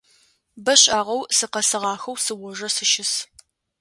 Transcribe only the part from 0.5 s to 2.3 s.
Бэ шӏагъэу сыкъэсыгъахэу